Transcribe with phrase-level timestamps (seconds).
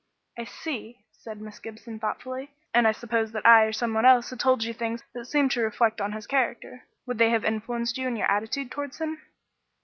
[0.35, 4.39] "I see," said Miss Gibson thoughtfully; "and suppose that I or some one else had
[4.39, 6.87] told you things that seemed to reflect on his character.
[7.05, 9.21] Would they have influenced you in your attitude towards him?"